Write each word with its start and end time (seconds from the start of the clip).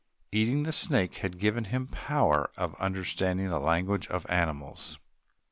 Eating 0.31 0.63
the 0.63 0.71
snake 0.71 1.17
had 1.17 1.37
given 1.37 1.65
him 1.65 1.85
power 1.85 2.49
of 2.57 2.73
understanding 2.81 3.49
the 3.51 3.59
language 3.59 4.07
of 4.07 4.25
animals. 4.31 4.97